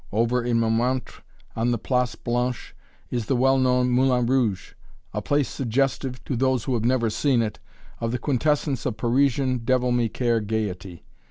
Over 0.11 0.43
in 0.43 0.59
Montmartre, 0.59 1.21
on 1.55 1.69
the 1.69 1.77
Place 1.77 2.15
Blanche, 2.15 2.75
is 3.11 3.27
the 3.27 3.35
well 3.35 3.59
known 3.59 3.91
"Moulin 3.91 4.25
Rouge," 4.25 4.73
a 5.13 5.21
place 5.21 5.47
suggestive, 5.47 6.23
to 6.23 6.35
those 6.35 6.63
who 6.63 6.73
have 6.73 6.83
never 6.83 7.11
seen 7.11 7.43
it, 7.43 7.59
of 7.99 8.11
the 8.11 8.17
quintessence 8.17 8.87
of 8.87 8.97
Parisian 8.97 9.59
devil 9.59 9.91
me 9.91 10.09
care 10.09 10.39
gaiety. 10.39 11.03